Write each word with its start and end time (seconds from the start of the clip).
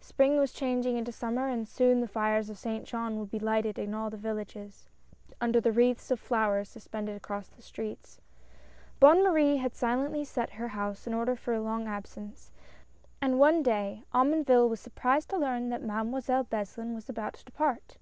Spring 0.00 0.38
was 0.38 0.54
changing 0.54 0.96
into 0.96 1.12
Summer, 1.12 1.48
and 1.48 1.68
soon 1.68 2.00
the 2.00 2.08
fires 2.08 2.48
of 2.48 2.56
Saint 2.56 2.86
Jean 2.86 3.18
would 3.18 3.30
be 3.30 3.38
lighted 3.38 3.78
in 3.78 3.92
all 3.92 4.08
the 4.08 4.16
villages, 4.16 4.88
under 5.38 5.60
the 5.60 5.70
wreaths 5.70 6.10
of 6.10 6.18
flowers 6.18 6.70
suspended 6.70 7.14
across 7.14 7.48
the 7.50 7.60
streets. 7.60 8.18
Bonne 9.00 9.22
Marie 9.22 9.58
had 9.58 9.74
silently 9.74 10.24
set 10.24 10.48
her 10.52 10.68
house 10.68 11.06
in 11.06 11.12
order 11.12 11.36
for 11.36 11.52
a 11.52 11.60
long 11.60 11.86
absence, 11.86 12.50
and 13.20 13.38
one 13.38 13.62
day 13.62 14.02
Omonville 14.14 14.66
was 14.70 14.80
surprised 14.80 15.28
to 15.28 15.36
learn 15.36 15.68
that 15.68 15.82
Mademoiselle 15.82 16.44
Beslin 16.44 16.94
was 16.94 17.10
about 17.10 17.34
to 17.34 17.44
depart. 17.44 17.98